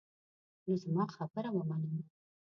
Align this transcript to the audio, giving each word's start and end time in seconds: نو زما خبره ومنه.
نو 0.63 0.71
زما 0.83 1.03
خبره 1.15 1.49
ومنه. 1.53 1.99